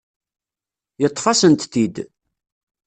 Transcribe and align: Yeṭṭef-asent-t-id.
Yeṭṭef-asent-t-id. 1.01 1.95